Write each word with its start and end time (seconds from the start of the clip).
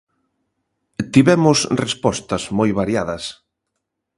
Tivemos 1.13 1.59
respostas 1.83 2.43
moi 2.57 2.69
variadas. 2.81 3.23